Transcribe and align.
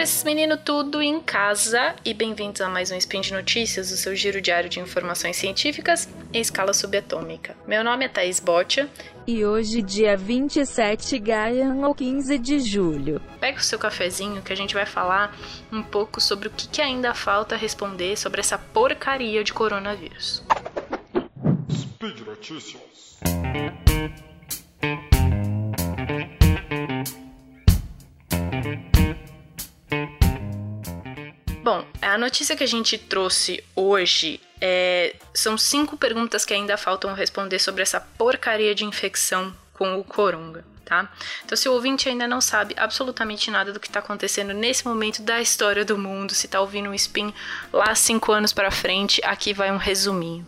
para 0.00 0.04
esses 0.04 0.24
meninos 0.24 0.60
tudo 0.64 1.02
em 1.02 1.20
casa 1.20 1.94
e 2.02 2.14
bem-vindos 2.14 2.62
a 2.62 2.70
mais 2.70 2.90
um 2.90 2.96
Spin 2.96 3.20
de 3.20 3.34
Notícias, 3.34 3.92
o 3.92 3.98
seu 3.98 4.16
giro 4.16 4.40
diário 4.40 4.70
de 4.70 4.80
informações 4.80 5.36
científicas 5.36 6.08
em 6.32 6.40
escala 6.40 6.72
subatômica. 6.72 7.54
Meu 7.66 7.84
nome 7.84 8.06
é 8.06 8.08
Thaís 8.08 8.40
Botia 8.40 8.88
e 9.26 9.44
hoje, 9.44 9.82
dia 9.82 10.16
27 10.16 11.18
Gaia, 11.18 11.74
ou 11.86 11.94
15 11.94 12.38
de 12.38 12.60
julho. 12.60 13.20
Pega 13.38 13.58
o 13.58 13.62
seu 13.62 13.78
cafezinho 13.78 14.40
que 14.40 14.54
a 14.54 14.56
gente 14.56 14.72
vai 14.72 14.86
falar 14.86 15.36
um 15.70 15.82
pouco 15.82 16.18
sobre 16.18 16.48
o 16.48 16.50
que, 16.50 16.66
que 16.66 16.80
ainda 16.80 17.12
falta 17.12 17.54
responder 17.54 18.16
sobre 18.16 18.40
essa 18.40 18.56
porcaria 18.56 19.44
de 19.44 19.52
coronavírus. 19.52 20.42
Speed 21.70 22.20
Notícias. 22.20 23.18
A 32.14 32.18
notícia 32.18 32.56
que 32.56 32.64
a 32.64 32.68
gente 32.68 32.98
trouxe 32.98 33.62
hoje 33.74 34.40
é, 34.60 35.14
são 35.32 35.56
cinco 35.56 35.96
perguntas 35.96 36.44
que 36.44 36.52
ainda 36.52 36.76
faltam 36.76 37.14
responder 37.14 37.58
sobre 37.58 37.82
essa 37.82 38.00
porcaria 38.00 38.74
de 38.74 38.84
infecção 38.84 39.54
com 39.72 39.98
o 39.98 40.04
coronga. 40.04 40.64
Tá? 40.84 41.08
Então, 41.44 41.56
se 41.56 41.68
o 41.68 41.72
ouvinte 41.72 42.08
ainda 42.08 42.26
não 42.26 42.40
sabe 42.40 42.74
absolutamente 42.76 43.48
nada 43.48 43.72
do 43.72 43.78
que 43.78 43.86
está 43.86 44.00
acontecendo 44.00 44.52
nesse 44.52 44.84
momento 44.84 45.22
da 45.22 45.40
história 45.40 45.84
do 45.84 45.96
mundo, 45.96 46.34
se 46.34 46.46
está 46.46 46.60
ouvindo 46.60 46.90
um 46.90 46.94
spin 46.94 47.32
lá 47.72 47.94
cinco 47.94 48.32
anos 48.32 48.52
para 48.52 48.72
frente, 48.72 49.20
aqui 49.24 49.54
vai 49.54 49.70
um 49.70 49.76
resuminho. 49.76 50.44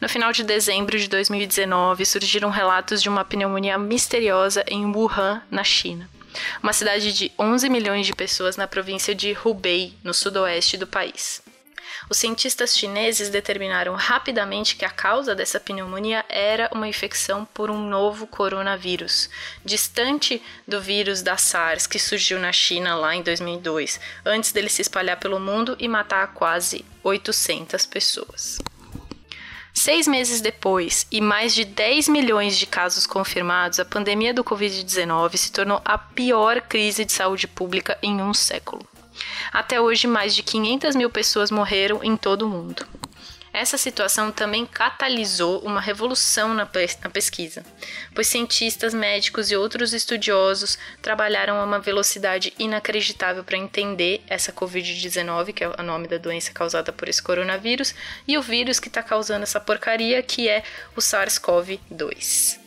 No 0.00 0.08
final 0.08 0.32
de 0.32 0.44
dezembro 0.44 0.96
de 0.96 1.08
2019, 1.08 2.04
surgiram 2.04 2.50
relatos 2.50 3.02
de 3.02 3.08
uma 3.08 3.24
pneumonia 3.24 3.76
misteriosa 3.76 4.64
em 4.68 4.86
Wuhan, 4.86 5.42
na 5.50 5.64
China 5.64 6.08
uma 6.62 6.72
cidade 6.72 7.12
de 7.12 7.32
11 7.38 7.68
milhões 7.68 8.06
de 8.06 8.14
pessoas 8.14 8.56
na 8.56 8.66
província 8.66 9.14
de 9.14 9.36
Hubei, 9.44 9.94
no 10.02 10.14
sudoeste 10.14 10.76
do 10.76 10.86
país. 10.86 11.42
Os 12.08 12.18
cientistas 12.18 12.76
chineses 12.76 13.30
determinaram 13.30 13.94
rapidamente 13.94 14.76
que 14.76 14.84
a 14.84 14.90
causa 14.90 15.34
dessa 15.34 15.58
pneumonia 15.58 16.24
era 16.28 16.68
uma 16.72 16.86
infecção 16.86 17.46
por 17.46 17.70
um 17.70 17.88
novo 17.88 18.26
coronavírus, 18.26 19.30
distante 19.64 20.42
do 20.68 20.80
vírus 20.80 21.22
da 21.22 21.36
SARS 21.36 21.86
que 21.86 21.98
surgiu 21.98 22.38
na 22.38 22.52
China 22.52 22.94
lá 22.94 23.14
em 23.14 23.22
2002, 23.22 23.98
antes 24.24 24.52
dele 24.52 24.68
se 24.68 24.82
espalhar 24.82 25.18
pelo 25.18 25.40
mundo 25.40 25.76
e 25.78 25.88
matar 25.88 26.34
quase 26.34 26.84
800 27.02 27.86
pessoas. 27.86 28.58
Seis 29.76 30.06
meses 30.06 30.40
depois 30.40 31.04
e 31.10 31.20
mais 31.20 31.52
de 31.52 31.64
10 31.64 32.08
milhões 32.08 32.56
de 32.56 32.64
casos 32.64 33.08
confirmados, 33.08 33.80
a 33.80 33.84
pandemia 33.84 34.32
do 34.32 34.44
Covid-19 34.44 35.36
se 35.36 35.50
tornou 35.50 35.82
a 35.84 35.98
pior 35.98 36.60
crise 36.60 37.04
de 37.04 37.12
saúde 37.12 37.48
pública 37.48 37.98
em 38.00 38.22
um 38.22 38.32
século. 38.32 38.86
Até 39.52 39.80
hoje, 39.80 40.06
mais 40.06 40.34
de 40.34 40.44
500 40.44 40.94
mil 40.94 41.10
pessoas 41.10 41.50
morreram 41.50 42.02
em 42.04 42.16
todo 42.16 42.42
o 42.42 42.48
mundo. 42.48 42.86
Essa 43.54 43.78
situação 43.78 44.32
também 44.32 44.66
catalisou 44.66 45.60
uma 45.60 45.80
revolução 45.80 46.52
na, 46.52 46.68
na 47.00 47.08
pesquisa, 47.08 47.64
pois 48.12 48.26
cientistas, 48.26 48.92
médicos 48.92 49.48
e 49.48 49.54
outros 49.56 49.94
estudiosos 49.94 50.76
trabalharam 51.00 51.60
a 51.60 51.64
uma 51.64 51.78
velocidade 51.78 52.52
inacreditável 52.58 53.44
para 53.44 53.56
entender 53.56 54.20
essa 54.26 54.52
Covid-19, 54.52 55.52
que 55.52 55.62
é 55.62 55.68
o 55.68 55.82
nome 55.84 56.08
da 56.08 56.18
doença 56.18 56.50
causada 56.50 56.92
por 56.92 57.08
esse 57.08 57.22
coronavírus, 57.22 57.94
e 58.26 58.36
o 58.36 58.42
vírus 58.42 58.80
que 58.80 58.88
está 58.88 59.04
causando 59.04 59.44
essa 59.44 59.60
porcaria, 59.60 60.20
que 60.20 60.48
é 60.48 60.64
o 60.96 61.00
SARS-CoV-2. 61.00 62.58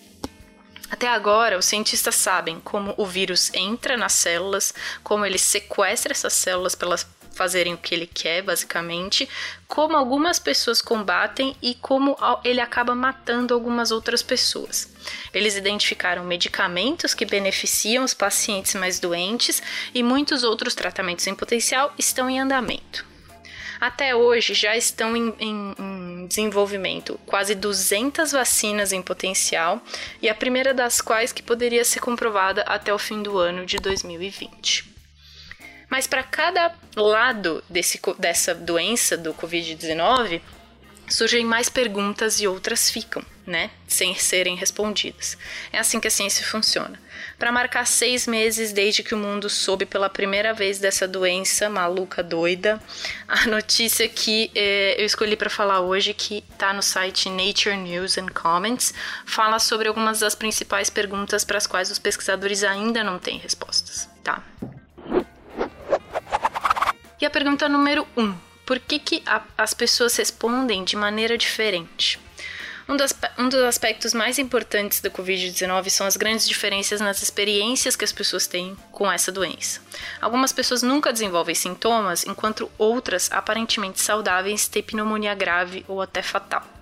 Até 0.89 1.09
agora, 1.09 1.57
os 1.57 1.65
cientistas 1.65 2.15
sabem 2.15 2.61
como 2.61 2.93
o 2.95 3.05
vírus 3.05 3.53
entra 3.53 3.97
nas 3.97 4.13
células, 4.13 4.73
como 5.03 5.25
ele 5.25 5.37
sequestra 5.37 6.13
essas 6.13 6.31
células 6.31 6.75
pelas 6.75 7.03
fazerem 7.37 7.73
o 7.73 7.77
que 7.77 7.93
ele 7.93 8.07
quer, 8.07 8.41
basicamente, 8.41 9.29
como 9.67 9.95
algumas 9.95 10.39
pessoas 10.39 10.81
combatem 10.81 11.55
e 11.61 11.75
como 11.75 12.17
ele 12.43 12.59
acaba 12.59 12.95
matando 12.95 13.53
algumas 13.53 13.91
outras 13.91 14.23
pessoas. 14.23 14.91
Eles 15.33 15.55
identificaram 15.55 16.23
medicamentos 16.23 17.13
que 17.13 17.25
beneficiam 17.25 18.03
os 18.03 18.13
pacientes 18.13 18.73
mais 18.73 18.99
doentes 18.99 19.61
e 19.93 20.01
muitos 20.01 20.43
outros 20.43 20.73
tratamentos 20.73 21.27
em 21.27 21.35
potencial 21.35 21.93
estão 21.97 22.29
em 22.29 22.39
andamento. 22.39 23.05
Até 23.79 24.15
hoje 24.15 24.55
já 24.55 24.75
estão 24.75 25.15
em, 25.15 25.33
em, 25.39 25.75
em, 25.77 26.27
desenvolvimento 26.27 27.19
quase 27.27 27.53
200 27.53 28.31
vacinas 28.31 28.91
em 28.91 29.03
potencial 29.03 29.79
e 30.19 30.27
a 30.27 30.33
primeira 30.33 30.73
das 30.73 30.99
quais 30.99 31.31
que 31.31 31.43
poderia 31.43 31.85
ser 31.85 31.99
comprovada 31.99 32.63
até 32.63 32.91
o 32.91 32.97
fim 32.97 33.21
do 33.21 33.37
ano 33.37 33.67
de 33.67 33.77
2020. 33.77 34.96
Mas 35.89 36.05
para 36.07 36.23
cada 36.23 36.73
lado 36.95 37.63
desse, 37.69 37.99
dessa 38.19 38.53
doença 38.53 39.15
do 39.17 39.33
Covid-19, 39.33 40.41
surgem 41.09 41.45
mais 41.45 41.69
perguntas 41.69 42.39
e 42.41 42.47
outras 42.47 42.89
ficam, 42.89 43.23
né? 43.45 43.71
Sem 43.87 44.13
serem 44.15 44.55
respondidas. 44.55 45.37
É 45.71 45.79
assim 45.79 45.99
que 45.99 46.07
a 46.07 46.11
ciência 46.11 46.45
funciona. 46.45 46.99
Para 47.39 47.51
marcar 47.51 47.85
seis 47.87 48.27
meses 48.27 48.73
desde 48.73 49.03
que 49.03 49.15
o 49.15 49.17
mundo 49.17 49.49
soube 49.49 49.85
pela 49.85 50.09
primeira 50.09 50.53
vez 50.53 50.79
dessa 50.79 51.07
doença 51.07 51.69
maluca 51.69 52.21
doida, 52.21 52.81
a 53.27 53.45
notícia 53.47 54.07
que 54.09 54.51
eh, 54.53 54.95
eu 54.97 55.05
escolhi 55.05 55.35
para 55.35 55.49
falar 55.49 55.79
hoje, 55.81 56.13
que 56.13 56.43
está 56.51 56.73
no 56.73 56.83
site 56.83 57.29
Nature 57.29 57.77
News 57.77 58.17
and 58.17 58.29
Comments, 58.29 58.93
fala 59.25 59.59
sobre 59.59 59.87
algumas 59.87 60.19
das 60.19 60.35
principais 60.35 60.89
perguntas 60.89 61.45
para 61.45 61.57
as 61.57 61.67
quais 61.67 61.89
os 61.89 61.99
pesquisadores 61.99 62.63
ainda 62.63 63.03
não 63.03 63.17
têm 63.17 63.37
respostas, 63.37 64.09
tá? 64.23 64.43
E 67.19 67.25
a 67.25 67.29
pergunta 67.31 67.67
número 67.67 68.07
1: 68.15 68.23
um, 68.23 68.35
por 68.63 68.79
que, 68.79 68.99
que 68.99 69.23
a, 69.25 69.41
as 69.57 69.73
pessoas 69.73 70.15
respondem 70.15 70.83
de 70.83 70.95
maneira 70.95 71.35
diferente? 71.35 72.19
Um, 72.87 72.95
das, 72.95 73.13
um 73.39 73.49
dos 73.49 73.61
aspectos 73.63 74.13
mais 74.13 74.37
importantes 74.37 75.01
da 75.01 75.09
Covid-19 75.09 75.89
são 75.89 76.05
as 76.05 76.15
grandes 76.15 76.47
diferenças 76.47 77.01
nas 77.01 77.21
experiências 77.21 77.95
que 77.95 78.05
as 78.05 78.11
pessoas 78.11 78.45
têm 78.45 78.77
com 78.91 79.11
essa 79.11 79.31
doença. 79.31 79.81
Algumas 80.21 80.53
pessoas 80.53 80.83
nunca 80.83 81.11
desenvolvem 81.11 81.55
sintomas, 81.55 82.23
enquanto 82.25 82.71
outras, 82.77 83.29
aparentemente 83.31 83.99
saudáveis, 83.99 84.67
têm 84.67 84.83
pneumonia 84.83 85.33
grave 85.33 85.83
ou 85.87 86.01
até 86.01 86.21
fatal. 86.21 86.76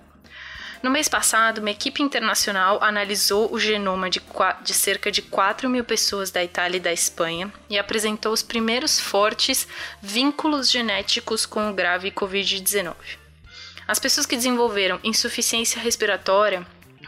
No 0.82 0.90
mês 0.90 1.08
passado, 1.08 1.58
uma 1.58 1.70
equipe 1.70 2.02
internacional 2.02 2.82
analisou 2.82 3.52
o 3.52 3.58
genoma 3.58 4.10
de, 4.10 4.20
de, 4.62 4.74
cerca 4.74 5.10
de 5.10 5.22
4 5.22 5.68
mil 5.68 5.84
pessoas 5.84 6.30
da 6.30 6.44
Itália 6.44 6.76
e 6.76 6.80
da 6.80 6.92
Espanha 6.92 7.52
e 7.68 7.78
apresentou 7.78 8.32
os 8.32 8.42
primeiros 8.42 9.00
fortes 9.00 9.66
vínculos 10.02 10.70
genéticos 10.70 11.46
com 11.46 11.70
o 11.70 11.74
grave 11.74 12.10
Covid-19. 12.10 12.94
As 13.88 13.98
pessoas 13.98 14.26
que 14.26 14.36
desenvolveram 14.36 15.00
insuficiência 15.02 15.80
respiratória 15.80 16.66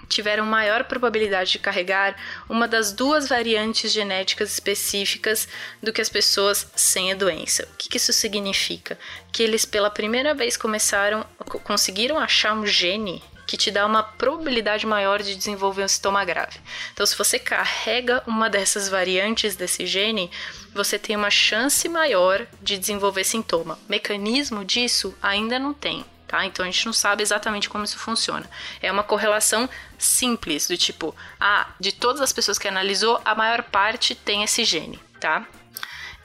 tiveram 0.08 0.46
maior 0.46 0.84
probabilidade 0.84 1.52
de 1.52 1.58
carregar 1.58 2.16
uma 2.48 2.66
das 2.66 2.92
duas 2.92 3.28
variantes 3.28 3.92
genéticas 3.92 4.50
específicas 4.50 5.46
do 5.82 5.92
que 5.92 6.00
as 6.00 6.08
pessoas 6.08 6.70
sem 6.74 7.12
a 7.12 7.14
doença. 7.14 7.68
O 7.74 7.76
que, 7.76 7.96
isso 7.96 8.12
significa? 8.12 8.98
Que 9.30 9.42
eles 9.42 9.64
pela 9.66 9.90
primeira 9.90 10.34
vez 10.34 10.56
começaram, 10.56 11.26
conseguiram 11.64 12.18
achar 12.18 12.54
um 12.54 12.66
gene 12.66 13.22
que 13.48 13.56
te 13.56 13.70
dá 13.70 13.86
uma 13.86 14.02
probabilidade 14.02 14.86
maior 14.86 15.22
de 15.22 15.34
desenvolver 15.34 15.82
um 15.82 15.88
sintoma 15.88 16.22
grave. 16.22 16.60
Então, 16.92 17.06
se 17.06 17.16
você 17.16 17.38
carrega 17.38 18.22
uma 18.26 18.50
dessas 18.50 18.90
variantes 18.90 19.56
desse 19.56 19.86
gene, 19.86 20.30
você 20.74 20.98
tem 20.98 21.16
uma 21.16 21.30
chance 21.30 21.88
maior 21.88 22.46
de 22.60 22.76
desenvolver 22.76 23.24
sintoma. 23.24 23.78
Mecanismo 23.88 24.66
disso 24.66 25.14
ainda 25.22 25.58
não 25.58 25.72
tem. 25.72 26.04
Tá? 26.26 26.44
Então 26.44 26.62
a 26.62 26.70
gente 26.70 26.84
não 26.84 26.92
sabe 26.92 27.22
exatamente 27.22 27.70
como 27.70 27.84
isso 27.84 27.98
funciona. 27.98 28.44
É 28.82 28.92
uma 28.92 29.02
correlação 29.02 29.66
simples, 29.96 30.68
do 30.68 30.76
tipo, 30.76 31.16
ah, 31.40 31.70
de 31.80 31.90
todas 31.90 32.20
as 32.20 32.34
pessoas 32.34 32.58
que 32.58 32.68
analisou, 32.68 33.18
a 33.24 33.34
maior 33.34 33.62
parte 33.62 34.14
tem 34.14 34.42
esse 34.42 34.62
gene, 34.62 35.00
tá? 35.18 35.48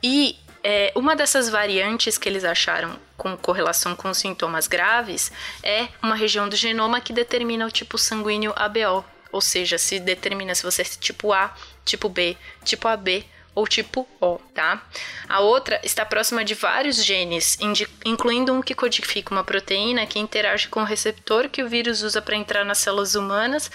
E 0.04 0.38
é, 0.62 0.92
uma 0.94 1.16
dessas 1.16 1.48
variantes 1.48 2.18
que 2.18 2.28
eles 2.28 2.44
acharam 2.44 3.00
com 3.18 3.38
correlação 3.38 3.96
com 3.96 4.14
sintomas 4.14 4.68
graves 4.68 5.32
é 5.62 5.88
uma 6.02 6.16
região 6.16 6.50
do 6.50 6.56
genoma 6.56 7.02
que 7.02 7.14
determina 7.14 7.66
o 7.66 7.72
tipo 7.72 7.98
sanguíneo 7.98 8.54
ABO, 8.56 9.06
ou 9.32 9.42
seja, 9.42 9.78
se 9.78 10.00
determina 10.00 10.54
se 10.56 10.64
você 10.64 10.82
é 10.82 10.86
tipo 10.86 11.34
A, 11.34 11.56
tipo 11.86 12.10
B, 12.10 12.38
tipo 12.64 12.88
AB 12.88 13.26
ou 13.56 13.68
tipo 13.68 14.08
O, 14.20 14.40
tá? 14.54 14.84
A 15.30 15.40
outra 15.40 15.80
está 15.84 16.04
próxima 16.06 16.44
de 16.44 16.56
vários 16.56 17.04
genes, 17.04 17.58
incluindo 18.04 18.52
um 18.52 18.62
que 18.62 18.74
codifica 18.74 19.32
uma 19.32 19.44
proteína 19.44 20.08
que 20.08 20.20
interage 20.20 20.68
com 20.68 20.82
o 20.82 20.86
receptor 20.86 21.50
que 21.50 21.62
o 21.62 21.70
vírus 21.70 22.02
usa 22.02 22.22
para 22.22 22.36
entrar 22.36 22.66
nas 22.66 22.80
células 22.80 23.16
humanas 23.16 23.70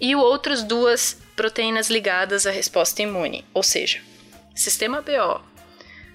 e 0.00 0.16
outras 0.16 0.62
duas 0.62 1.18
proteínas 1.36 1.90
ligadas 1.90 2.46
à 2.46 2.50
resposta 2.50 3.02
imune, 3.02 3.44
ou 3.52 3.62
seja, 3.62 4.00
sistema 4.54 5.02
BO 5.02 5.51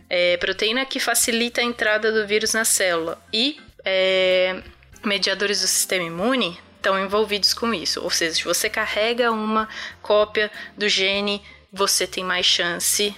é, 0.09 0.37
proteína 0.37 0.85
que 0.85 0.99
facilita 0.99 1.61
a 1.61 1.63
entrada 1.63 2.11
do 2.11 2.27
vírus 2.27 2.53
na 2.53 2.65
célula 2.65 3.21
e 3.31 3.59
é, 3.83 4.61
mediadores 5.03 5.61
do 5.61 5.67
sistema 5.67 6.05
imune 6.05 6.57
estão 6.77 6.99
envolvidos 6.99 7.53
com 7.53 7.73
isso. 7.73 8.01
Ou 8.01 8.09
seja, 8.09 8.35
se 8.35 8.43
você 8.43 8.69
carrega 8.69 9.31
uma 9.31 9.67
cópia 10.01 10.51
do 10.77 10.87
gene, 10.87 11.41
você 11.71 12.07
tem 12.07 12.23
mais 12.23 12.45
chance 12.45 13.15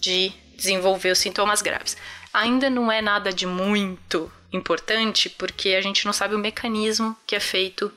de 0.00 0.32
desenvolveu 0.56 1.14
sintomas 1.14 1.62
graves. 1.62 1.96
Ainda 2.32 2.70
não 2.70 2.90
é 2.90 3.02
nada 3.02 3.32
de 3.32 3.46
muito 3.46 4.30
importante, 4.52 5.28
porque 5.28 5.70
a 5.70 5.80
gente 5.80 6.04
não 6.06 6.12
sabe 6.12 6.34
o 6.34 6.38
mecanismo 6.38 7.16
que 7.26 7.36
é 7.36 7.40
feito 7.40 7.92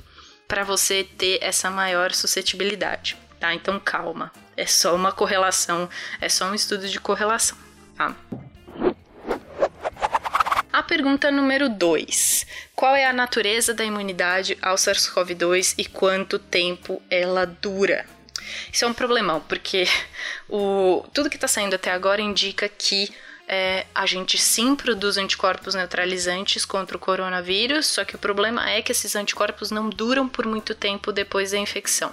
para 0.47 0.63
você 0.63 1.03
ter 1.03 1.39
essa 1.41 1.69
maior 1.71 2.11
suscetibilidade, 2.11 3.17
tá? 3.39 3.53
Então 3.53 3.79
calma, 3.79 4.31
é 4.55 4.65
só 4.65 4.95
uma 4.95 5.11
correlação, 5.11 5.89
é 6.21 6.29
só 6.29 6.45
um 6.45 6.53
estudo 6.53 6.87
de 6.87 6.99
correlação, 6.99 7.57
tá? 7.95 8.15
A 10.71 10.81
pergunta 10.81 11.29
número 11.29 11.69
2. 11.69 12.47
Qual 12.75 12.95
é 12.95 13.05
a 13.05 13.13
natureza 13.13 13.73
da 13.73 13.85
imunidade 13.85 14.57
ao 14.61 14.75
SARS-CoV-2 14.75 15.75
e 15.77 15.85
quanto 15.85 16.39
tempo 16.39 17.01
ela 17.09 17.45
dura? 17.45 18.05
Isso 18.71 18.83
é 18.83 18.87
um 18.87 18.93
problemão, 18.93 19.39
porque 19.41 19.85
o, 20.49 21.05
tudo 21.13 21.29
que 21.29 21.37
está 21.37 21.47
saindo 21.47 21.75
até 21.75 21.91
agora 21.91 22.21
indica 22.21 22.67
que 22.67 23.09
é, 23.53 23.85
a 23.93 24.07
gente 24.07 24.35
sim 24.39 24.75
produz 24.75 25.15
anticorpos 25.15 25.75
neutralizantes 25.75 26.65
contra 26.65 26.97
o 26.97 26.99
coronavírus, 26.99 27.85
só 27.85 28.03
que 28.03 28.15
o 28.15 28.17
problema 28.17 28.67
é 28.67 28.81
que 28.81 28.91
esses 28.91 29.15
anticorpos 29.15 29.69
não 29.69 29.91
duram 29.91 30.27
por 30.27 30.47
muito 30.47 30.73
tempo 30.73 31.11
depois 31.11 31.51
da 31.51 31.59
infecção. 31.59 32.11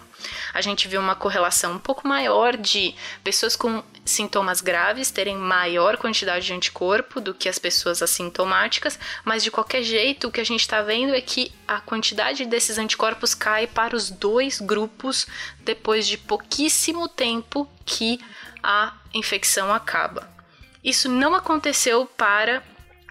A 0.52 0.60
gente 0.60 0.86
viu 0.86 1.00
uma 1.00 1.14
correlação 1.14 1.72
um 1.72 1.78
pouco 1.78 2.06
maior 2.06 2.58
de 2.58 2.94
pessoas 3.24 3.56
com 3.56 3.82
sintomas 4.04 4.60
graves 4.60 5.10
terem 5.10 5.34
maior 5.34 5.96
quantidade 5.96 6.44
de 6.44 6.52
anticorpo 6.52 7.22
do 7.22 7.32
que 7.32 7.48
as 7.48 7.58
pessoas 7.58 8.02
assintomáticas, 8.02 8.98
mas 9.24 9.42
de 9.42 9.50
qualquer 9.50 9.82
jeito 9.82 10.28
o 10.28 10.30
que 10.30 10.42
a 10.42 10.44
gente 10.44 10.60
está 10.60 10.82
vendo 10.82 11.14
é 11.14 11.22
que 11.22 11.50
a 11.66 11.80
quantidade 11.80 12.44
desses 12.44 12.76
anticorpos 12.76 13.34
cai 13.34 13.66
para 13.66 13.96
os 13.96 14.10
dois 14.10 14.60
grupos 14.60 15.26
depois 15.60 16.06
de 16.06 16.18
pouquíssimo 16.18 17.08
tempo 17.08 17.66
que 17.86 18.20
a 18.62 18.92
infecção 19.14 19.72
acaba. 19.72 20.39
Isso 20.82 21.08
não 21.08 21.34
aconteceu 21.34 22.06
para 22.06 22.62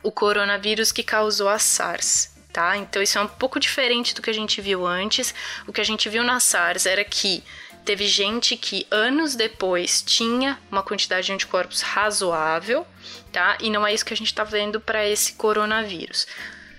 o 0.02 0.12
coronavírus 0.12 0.92
que 0.92 1.04
causou 1.04 1.50
a 1.50 1.60
SARS, 1.60 2.34
tá? 2.52 2.78
Então 2.78 3.02
isso 3.02 3.18
é 3.18 3.22
um 3.22 3.28
pouco 3.28 3.60
diferente 3.60 4.16
do 4.16 4.22
que 4.22 4.30
a 4.30 4.34
gente 4.34 4.62
viu 4.62 4.86
antes. 4.86 5.34
O 5.68 5.74
que 5.74 5.82
a 5.82 5.86
gente 5.86 6.10
viu 6.10 6.24
na 6.24 6.40
SARS 6.40 6.86
era 6.86 7.04
que 7.04 7.44
teve 7.86 8.08
gente 8.08 8.56
que 8.56 8.88
anos 8.90 9.36
depois 9.36 10.02
tinha 10.02 10.60
uma 10.72 10.84
quantidade 10.84 11.28
de 11.28 11.34
anticorpos 11.34 11.82
razoável, 11.82 12.86
tá? 13.32 13.58
E 13.60 13.70
não 13.70 13.86
é 13.86 13.94
isso 13.94 14.06
que 14.06 14.14
a 14.14 14.18
gente 14.18 14.34
tá 14.34 14.44
vendo 14.44 14.80
para 14.80 15.08
esse 15.08 15.34
coronavírus. 15.34 16.28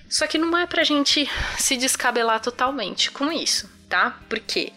Só 0.09 0.27
que 0.27 0.39
não 0.39 0.57
é 0.59 0.67
pra 0.67 0.83
gente 0.83 1.29
se 1.57 1.77
descabelar 1.77 2.41
totalmente 2.41 3.11
com 3.13 3.31
isso, 3.31 3.71
tá? 3.89 4.19
Porque 4.29 4.73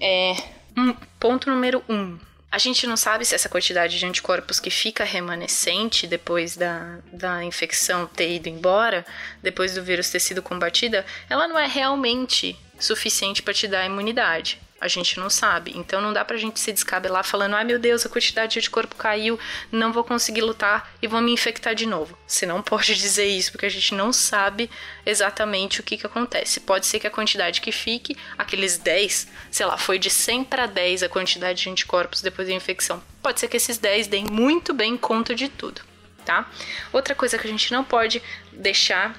é 0.00 0.34
um, 0.76 0.94
ponto 1.20 1.50
número 1.50 1.84
um, 1.88 2.18
a 2.52 2.58
gente 2.58 2.86
não 2.86 2.98
sabe 2.98 3.24
se 3.24 3.34
essa 3.34 3.48
quantidade 3.48 3.98
de 3.98 4.04
anticorpos 4.04 4.60
que 4.60 4.68
fica 4.68 5.04
remanescente 5.04 6.06
depois 6.06 6.54
da, 6.54 6.98
da 7.10 7.42
infecção 7.42 8.06
ter 8.06 8.30
ido 8.30 8.46
embora, 8.46 9.06
depois 9.42 9.74
do 9.74 9.82
vírus 9.82 10.10
ter 10.10 10.20
sido 10.20 10.42
combatida, 10.42 11.02
ela 11.30 11.48
não 11.48 11.58
é 11.58 11.66
realmente 11.66 12.54
suficiente 12.78 13.42
para 13.42 13.54
te 13.54 13.66
dar 13.66 13.86
imunidade. 13.86 14.60
A 14.82 14.88
gente 14.88 15.20
não 15.20 15.30
sabe. 15.30 15.72
Então 15.76 16.00
não 16.00 16.12
dá 16.12 16.24
pra 16.24 16.36
gente 16.36 16.58
se 16.58 16.72
descabelar 16.72 17.22
falando: 17.22 17.54
ai 17.54 17.62
meu 17.62 17.78
Deus, 17.78 18.04
a 18.04 18.08
quantidade 18.08 18.60
de 18.60 18.68
corpo 18.68 18.96
caiu, 18.96 19.38
não 19.70 19.92
vou 19.92 20.02
conseguir 20.02 20.42
lutar 20.42 20.92
e 21.00 21.06
vou 21.06 21.20
me 21.20 21.30
infectar 21.30 21.72
de 21.72 21.86
novo. 21.86 22.18
Você 22.26 22.44
não 22.44 22.60
pode 22.62 22.96
dizer 22.96 23.26
isso, 23.26 23.52
porque 23.52 23.66
a 23.66 23.70
gente 23.70 23.94
não 23.94 24.12
sabe 24.12 24.68
exatamente 25.06 25.78
o 25.78 25.84
que, 25.84 25.96
que 25.96 26.04
acontece. 26.04 26.58
Pode 26.58 26.86
ser 26.86 26.98
que 26.98 27.06
a 27.06 27.10
quantidade 27.10 27.60
que 27.60 27.70
fique, 27.70 28.16
aqueles 28.36 28.76
10, 28.76 29.28
sei 29.52 29.66
lá, 29.66 29.78
foi 29.78 30.00
de 30.00 30.10
100 30.10 30.42
para 30.44 30.66
10 30.66 31.04
a 31.04 31.08
quantidade 31.08 31.62
de 31.62 31.70
anticorpos 31.70 32.20
depois 32.20 32.48
da 32.48 32.54
infecção. 32.54 33.00
Pode 33.22 33.38
ser 33.38 33.46
que 33.46 33.56
esses 33.56 33.78
10 33.78 34.08
deem 34.08 34.24
muito 34.24 34.74
bem 34.74 34.96
conta 34.96 35.32
de 35.32 35.48
tudo, 35.48 35.80
tá? 36.24 36.50
Outra 36.92 37.14
coisa 37.14 37.38
que 37.38 37.46
a 37.46 37.50
gente 37.50 37.70
não 37.70 37.84
pode 37.84 38.20
deixar 38.52 39.14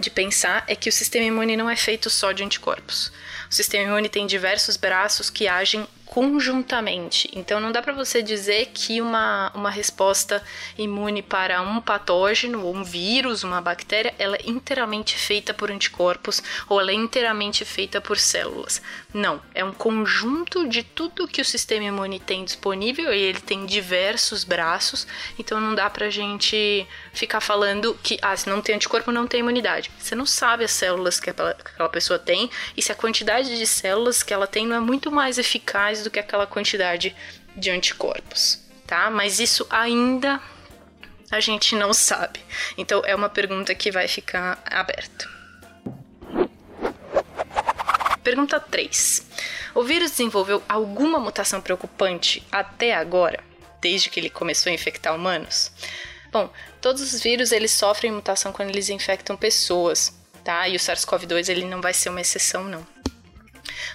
de 0.00 0.10
pensar 0.10 0.64
é 0.66 0.76
que 0.76 0.88
o 0.88 0.92
sistema 0.92 1.26
imune 1.26 1.56
não 1.56 1.68
é 1.68 1.76
feito 1.76 2.10
só 2.10 2.32
de 2.32 2.42
anticorpos. 2.42 3.12
O 3.50 3.54
sistema 3.54 3.84
imune 3.84 4.08
tem 4.08 4.26
diversos 4.26 4.76
braços 4.76 5.30
que 5.30 5.46
agem 5.48 5.86
conjuntamente. 6.14 7.28
Então 7.32 7.58
não 7.58 7.72
dá 7.72 7.82
para 7.82 7.92
você 7.92 8.22
dizer 8.22 8.70
que 8.72 9.00
uma, 9.00 9.50
uma 9.52 9.68
resposta 9.68 10.40
imune 10.78 11.22
para 11.22 11.60
um 11.60 11.80
patógeno, 11.80 12.70
um 12.70 12.84
vírus, 12.84 13.42
uma 13.42 13.60
bactéria, 13.60 14.14
ela 14.16 14.36
é 14.36 14.42
inteiramente 14.46 15.18
feita 15.18 15.52
por 15.52 15.72
anticorpos 15.72 16.40
ou 16.68 16.80
ela 16.80 16.92
é 16.92 16.94
inteiramente 16.94 17.64
feita 17.64 18.00
por 18.00 18.16
células. 18.16 18.80
Não, 19.12 19.42
é 19.52 19.64
um 19.64 19.72
conjunto 19.72 20.68
de 20.68 20.84
tudo 20.84 21.26
que 21.26 21.40
o 21.40 21.44
sistema 21.44 21.86
imune 21.86 22.20
tem 22.20 22.44
disponível 22.44 23.12
e 23.12 23.18
ele 23.18 23.40
tem 23.40 23.66
diversos 23.66 24.44
braços, 24.44 25.08
então 25.36 25.60
não 25.60 25.74
dá 25.74 25.90
pra 25.90 26.10
gente 26.10 26.86
ficar 27.12 27.40
falando 27.40 27.98
que 28.04 28.20
ah, 28.22 28.36
se 28.36 28.48
não 28.48 28.60
tem 28.60 28.76
anticorpo 28.76 29.10
não 29.10 29.26
tem 29.26 29.40
imunidade. 29.40 29.90
Você 29.98 30.14
não 30.14 30.26
sabe 30.26 30.62
as 30.62 30.70
células 30.70 31.18
que 31.18 31.30
aquela 31.30 31.88
pessoa 31.88 32.20
tem 32.20 32.48
e 32.76 32.82
se 32.82 32.92
a 32.92 32.94
quantidade 32.94 33.58
de 33.58 33.66
células 33.66 34.22
que 34.22 34.32
ela 34.32 34.46
tem 34.46 34.64
não 34.64 34.76
é 34.76 34.80
muito 34.80 35.10
mais 35.10 35.38
eficaz 35.38 36.03
do 36.04 36.10
que 36.10 36.18
aquela 36.18 36.46
quantidade 36.46 37.14
de 37.56 37.70
anticorpos, 37.70 38.60
tá? 38.86 39.10
Mas 39.10 39.40
isso 39.40 39.66
ainda 39.70 40.40
a 41.30 41.40
gente 41.40 41.74
não 41.74 41.92
sabe. 41.92 42.40
Então 42.76 43.02
é 43.04 43.14
uma 43.14 43.28
pergunta 43.28 43.74
que 43.74 43.90
vai 43.90 44.06
ficar 44.06 44.62
aberta. 44.64 45.28
Pergunta 48.22 48.58
3. 48.58 49.26
O 49.74 49.82
vírus 49.82 50.12
desenvolveu 50.12 50.62
alguma 50.68 51.18
mutação 51.18 51.60
preocupante 51.60 52.46
até 52.50 52.94
agora, 52.94 53.42
desde 53.80 54.08
que 54.08 54.18
ele 54.18 54.30
começou 54.30 54.70
a 54.70 54.74
infectar 54.74 55.14
humanos? 55.14 55.70
Bom, 56.32 56.50
todos 56.80 57.02
os 57.02 57.20
vírus 57.20 57.52
eles 57.52 57.70
sofrem 57.70 58.12
mutação 58.12 58.52
quando 58.52 58.70
eles 58.70 58.88
infectam 58.88 59.36
pessoas, 59.36 60.18
tá? 60.42 60.66
E 60.68 60.74
o 60.74 60.78
SARS-CoV-2 60.78 61.48
ele 61.48 61.64
não 61.66 61.80
vai 61.80 61.92
ser 61.92 62.08
uma 62.08 62.20
exceção 62.20 62.64
não. 62.64 62.93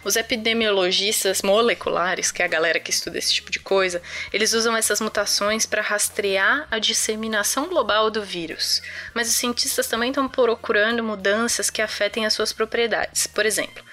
Os 0.04 0.16
epidemiologistas 0.16 1.42
moleculares, 1.42 2.32
que 2.32 2.42
é 2.42 2.46
a 2.46 2.50
galera 2.50 2.80
que 2.80 2.92
estuda 2.92 3.18
esse 3.18 3.34
tipo 3.34 3.52
de 3.52 3.60
coisa, 3.60 4.02
eles 4.34 4.54
usam 4.54 4.76
essas 4.76 5.02
mutações 5.02 5.66
para 5.66 5.82
rastrear 5.82 6.68
a 6.72 6.80
disseminação 6.80 7.68
global 7.68 8.10
do 8.10 8.22
vírus. 8.22 8.82
Mas 9.14 9.30
os 9.30 9.36
cientistas 9.36 9.88
também 9.88 10.10
estão 10.10 10.28
procurando 10.28 11.04
mudanças 11.04 11.70
que 11.70 11.82
afetem 11.82 12.26
as 12.26 12.34
suas 12.34 12.52
propriedades. 12.54 13.28
Por 13.28 13.46
exemplo, 13.46 13.84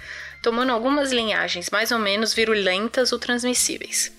tomando 0.43 0.73
algumas 0.73 1.13
linhagens 1.13 1.71
mais 1.71 1.91
ou 1.91 1.99
menos 1.99 2.33
virulentas 2.33 3.13
ou 3.13 3.19
transmissíveis. 3.19 4.16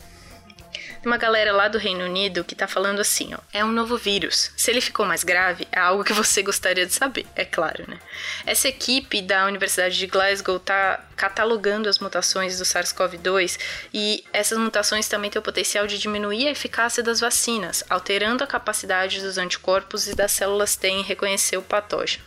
Uma 1.08 1.16
galera 1.16 1.54
lá 1.54 1.70
do 1.70 1.78
Reino 1.78 2.04
Unido 2.04 2.44
que 2.44 2.54
tá 2.54 2.68
falando 2.68 3.00
assim, 3.00 3.34
ó. 3.34 3.38
É 3.54 3.64
um 3.64 3.72
novo 3.72 3.96
vírus. 3.96 4.52
Se 4.58 4.70
ele 4.70 4.82
ficou 4.82 5.06
mais 5.06 5.24
grave, 5.24 5.66
é 5.72 5.80
algo 5.80 6.04
que 6.04 6.12
você 6.12 6.44
gostaria 6.44 6.86
de 6.86 6.94
saber, 6.94 7.26
é 7.34 7.46
claro, 7.46 7.86
né? 7.88 7.98
Essa 8.46 8.68
equipe 8.68 9.22
da 9.22 9.46
Universidade 9.46 9.98
de 9.98 10.06
Glasgow 10.06 10.60
tá 10.60 11.02
catalogando 11.16 11.88
as 11.88 12.00
mutações 12.00 12.58
do 12.58 12.66
SARS-CoV-2 12.66 13.58
e 13.94 14.26
essas 14.34 14.58
mutações 14.58 15.08
também 15.08 15.32
têm 15.32 15.40
o 15.40 15.42
potencial 15.42 15.88
de 15.88 15.98
diminuir 15.98 16.46
a 16.46 16.52
eficácia 16.52 17.02
das 17.02 17.22
vacinas, 17.22 17.86
alterando 17.90 18.44
a 18.44 18.48
capacidade 18.48 19.22
dos 19.22 19.38
anticorpos 19.38 20.10
e 20.10 20.14
das 20.14 20.34
células 20.34 20.76
T 20.76 20.90
em 20.90 21.04
reconhecer 21.04 21.56
o 21.56 21.62
patógeno. 21.62 22.26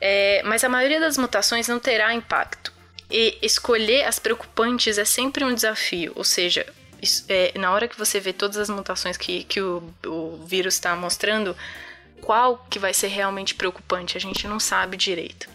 É, 0.00 0.40
mas 0.42 0.64
a 0.64 0.70
maioria 0.70 1.00
das 1.00 1.18
mutações 1.18 1.68
não 1.68 1.78
terá 1.78 2.14
impacto. 2.14 2.72
E 3.10 3.36
escolher 3.42 4.04
as 4.04 4.18
preocupantes 4.18 4.96
é 4.96 5.04
sempre 5.04 5.44
um 5.44 5.54
desafio, 5.54 6.12
ou 6.14 6.24
seja, 6.24 6.66
isso, 7.00 7.24
é, 7.28 7.52
na 7.56 7.72
hora 7.72 7.88
que 7.88 7.98
você 7.98 8.18
vê 8.20 8.32
todas 8.32 8.56
as 8.56 8.68
mutações 8.68 9.16
que, 9.16 9.44
que 9.44 9.60
o, 9.60 9.82
o 10.06 10.44
vírus 10.46 10.74
está 10.74 10.94
mostrando, 10.96 11.56
qual 12.20 12.66
que 12.68 12.78
vai 12.78 12.92
ser 12.92 13.08
realmente 13.08 13.54
preocupante? 13.54 14.16
A 14.16 14.20
gente 14.20 14.46
não 14.46 14.58
sabe 14.58 14.96
direito. 14.96 15.48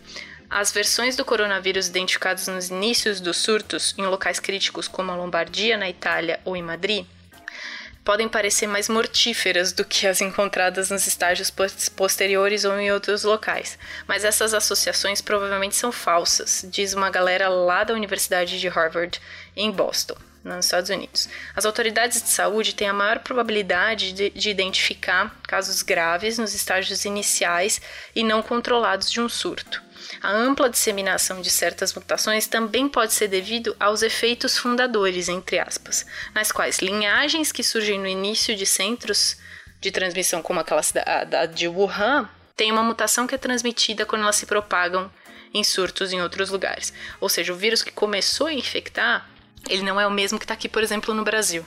As 0.49 0.71
versões 0.71 1.15
do 1.15 1.25
coronavírus 1.25 1.87
identificadas 1.87 2.47
nos 2.47 2.69
inícios 2.69 3.19
dos 3.19 3.37
surtos 3.37 3.95
em 3.97 4.05
locais 4.05 4.39
críticos 4.39 4.87
como 4.87 5.11
a 5.11 5.15
Lombardia, 5.15 5.77
na 5.77 5.89
Itália 5.89 6.39
ou 6.45 6.55
em 6.55 6.61
Madrid, 6.61 7.05
podem 8.05 8.27
parecer 8.29 8.67
mais 8.67 8.87
mortíferas 8.89 9.71
do 9.71 9.83
que 9.83 10.05
as 10.05 10.21
encontradas 10.21 10.89
nos 10.89 11.07
estágios 11.07 11.51
posteriores 11.95 12.65
ou 12.65 12.79
em 12.79 12.91
outros 12.91 13.23
locais. 13.23 13.79
Mas 14.07 14.23
essas 14.23 14.53
associações 14.53 15.21
provavelmente 15.21 15.75
são 15.75 15.91
falsas, 15.91 16.65
diz 16.69 16.93
uma 16.93 17.09
galera 17.09 17.47
lá 17.49 17.83
da 17.83 17.93
Universidade 17.93 18.59
de 18.59 18.67
Harvard, 18.67 19.19
em 19.55 19.71
Boston 19.71 20.17
nos 20.43 20.65
Estados 20.65 20.89
Unidos. 20.89 21.29
As 21.55 21.65
autoridades 21.65 22.21
de 22.21 22.29
saúde 22.29 22.75
têm 22.75 22.89
a 22.89 22.93
maior 22.93 23.19
probabilidade 23.19 24.11
de, 24.11 24.29
de, 24.29 24.49
identificar 24.49 25.33
casos 25.47 25.81
graves 25.81 26.37
nos 26.37 26.53
estágios 26.53 27.05
iniciais 27.05 27.81
e 28.15 28.23
não 28.23 28.41
controlados 28.41 29.09
de 29.09 29.21
um 29.21 29.29
surto. 29.29 29.81
A 30.21 30.31
ampla 30.31 30.69
disseminação 30.69 31.41
de 31.41 31.49
certas 31.49 31.93
mutações 31.93 32.45
também 32.45 32.89
pode 32.89 33.13
ser 33.13 33.27
devido 33.27 33.75
aos 33.79 34.01
efeitos 34.01 34.57
fundadores, 34.57 35.29
entre 35.29 35.59
aspas, 35.59 36.05
nas 36.35 36.51
quais 36.51 36.79
linhagens 36.79 37.51
que 37.51 37.63
surgem 37.63 37.99
no 37.99 38.07
início 38.07 38.55
de 38.55 38.65
centros 38.65 39.37
de 39.79 39.91
transmissão, 39.91 40.41
como 40.41 40.59
aquela 40.59 40.81
da, 41.27 41.45
de 41.45 41.67
Wuhan, 41.67 42.29
têm 42.55 42.71
uma 42.71 42.83
mutação 42.83 43.27
que 43.27 43.35
é 43.35 43.37
transmitida 43.37 44.05
quando 44.05 44.21
elas 44.23 44.35
se 44.35 44.45
propagam 44.45 45.11
em 45.53 45.63
surtos 45.63 46.11
em 46.11 46.21
outros 46.21 46.49
lugares. 46.49 46.93
Ou 47.19 47.29
seja, 47.29 47.53
o 47.53 47.55
vírus 47.55 47.83
que 47.83 47.91
começou 47.91 48.47
a 48.47 48.53
infectar 48.53 49.29
ele 49.69 49.83
não 49.83 49.99
é 49.99 50.05
o 50.05 50.11
mesmo 50.11 50.39
que 50.39 50.45
está 50.45 50.53
aqui, 50.53 50.67
por 50.67 50.83
exemplo, 50.83 51.13
no 51.13 51.23
Brasil. 51.23 51.65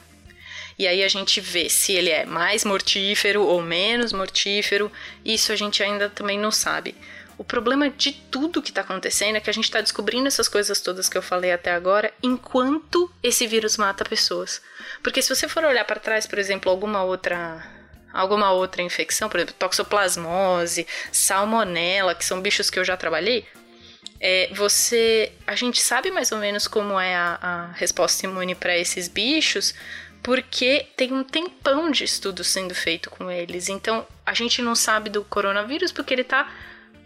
E 0.78 0.86
aí 0.86 1.02
a 1.02 1.08
gente 1.08 1.40
vê 1.40 1.70
se 1.70 1.92
ele 1.92 2.10
é 2.10 2.26
mais 2.26 2.64
mortífero 2.64 3.42
ou 3.42 3.62
menos 3.62 4.12
mortífero. 4.12 4.92
Isso 5.24 5.52
a 5.52 5.56
gente 5.56 5.82
ainda 5.82 6.10
também 6.10 6.38
não 6.38 6.50
sabe. 6.50 6.94
O 7.38 7.44
problema 7.44 7.90
de 7.90 8.12
tudo 8.12 8.62
que 8.62 8.70
está 8.70 8.80
acontecendo 8.80 9.36
é 9.36 9.40
que 9.40 9.50
a 9.50 9.52
gente 9.52 9.64
está 9.64 9.80
descobrindo 9.80 10.26
essas 10.26 10.48
coisas 10.48 10.80
todas 10.80 11.08
que 11.08 11.18
eu 11.18 11.22
falei 11.22 11.52
até 11.52 11.70
agora 11.72 12.12
enquanto 12.22 13.10
esse 13.22 13.46
vírus 13.46 13.76
mata 13.76 14.04
pessoas. 14.04 14.62
Porque 15.02 15.20
se 15.20 15.34
você 15.34 15.46
for 15.46 15.64
olhar 15.64 15.84
para 15.84 16.00
trás, 16.00 16.26
por 16.26 16.38
exemplo, 16.38 16.70
alguma 16.70 17.02
outra 17.02 17.74
alguma 18.12 18.50
outra 18.50 18.80
infecção, 18.80 19.28
por 19.28 19.38
exemplo, 19.38 19.54
toxoplasmose, 19.58 20.86
salmonela, 21.12 22.14
que 22.14 22.24
são 22.24 22.40
bichos 22.40 22.70
que 22.70 22.78
eu 22.78 22.84
já 22.84 22.96
trabalhei, 22.96 23.46
é, 24.28 24.48
você, 24.52 25.32
a 25.46 25.54
gente 25.54 25.80
sabe 25.80 26.10
mais 26.10 26.32
ou 26.32 26.38
menos 26.38 26.66
como 26.66 26.98
é 26.98 27.14
a, 27.14 27.38
a 27.40 27.66
resposta 27.74 28.26
imune 28.26 28.56
para 28.56 28.76
esses 28.76 29.06
bichos, 29.06 29.72
porque 30.20 30.88
tem 30.96 31.12
um 31.12 31.22
tempão 31.22 31.92
de 31.92 32.02
estudo 32.02 32.42
sendo 32.42 32.74
feito 32.74 33.08
com 33.08 33.30
eles. 33.30 33.68
Então, 33.68 34.04
a 34.26 34.34
gente 34.34 34.60
não 34.60 34.74
sabe 34.74 35.10
do 35.10 35.22
coronavírus 35.22 35.92
porque 35.92 36.12
ele 36.12 36.24
tá 36.24 36.52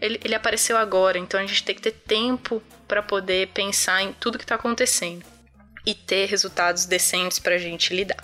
ele, 0.01 0.19
ele 0.23 0.33
apareceu 0.33 0.75
agora, 0.75 1.19
então 1.19 1.39
a 1.39 1.45
gente 1.45 1.63
tem 1.63 1.75
que 1.75 1.81
ter 1.83 1.91
tempo 1.91 2.59
para 2.87 3.03
poder 3.03 3.49
pensar 3.49 4.01
em 4.01 4.13
tudo 4.13 4.39
que 4.39 4.43
está 4.43 4.55
acontecendo 4.55 5.23
e 5.85 5.93
ter 5.93 6.25
resultados 6.25 6.87
decentes 6.87 7.37
para 7.37 7.53
a 7.53 7.59
gente 7.59 7.93
lidar. 7.93 8.17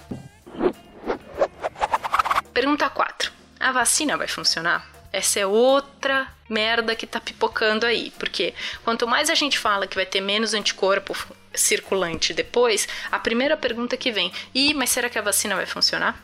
Pergunta 2.52 2.90
4. 2.90 3.32
A 3.60 3.72
vacina 3.72 4.18
vai 4.18 4.28
funcionar? 4.28 4.97
Essa 5.18 5.40
é 5.40 5.48
outra 5.48 6.28
merda 6.48 6.96
que 6.96 7.08
tá 7.08 7.20
pipocando 7.20 7.88
aí, 7.88 8.14
porque 8.20 8.54
quanto 8.84 9.08
mais 9.08 9.32
a 9.32 9.34
gente 9.34 9.58
fala 9.58 9.88
que 9.88 9.96
vai 9.96 10.06
ter 10.06 10.22
menos 10.22 10.54
anticorpo 10.54 11.18
circulante 11.56 12.36
depois, 12.36 12.88
a 13.12 13.18
primeira 13.18 13.58
pergunta 13.58 13.98
que 13.98 14.12
vem: 14.12 14.32
"E, 14.54 14.76
mas 14.76 14.92
será 14.92 15.10
que 15.10 15.18
a 15.18 15.24
vacina 15.24 15.56
vai 15.56 15.66
funcionar?" 15.66 16.24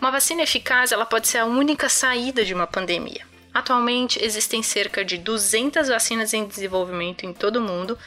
Uma 0.00 0.10
vacina 0.10 0.40
eficaz, 0.40 0.92
ela 0.92 1.04
pode 1.04 1.28
ser 1.28 1.38
a 1.38 1.44
única 1.44 1.90
saída 1.90 2.42
de 2.42 2.54
uma 2.54 2.66
pandemia. 2.66 3.26
Atualmente 3.52 4.18
existem 4.24 4.62
cerca 4.62 5.04
de 5.04 5.18
200 5.18 5.88
vacinas 5.88 6.32
em 6.32 6.46
desenvolvimento 6.46 7.26
em 7.26 7.34
todo 7.34 7.56
o 7.56 7.60
mundo, 7.60 7.98